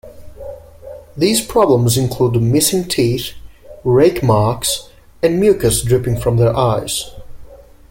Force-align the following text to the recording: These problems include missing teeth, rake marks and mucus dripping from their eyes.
These 1.15 1.45
problems 1.45 1.95
include 1.95 2.41
missing 2.41 2.85
teeth, 2.87 3.33
rake 3.83 4.23
marks 4.23 4.89
and 5.21 5.39
mucus 5.39 5.83
dripping 5.83 6.19
from 6.19 6.37
their 6.37 6.57
eyes. 6.57 7.11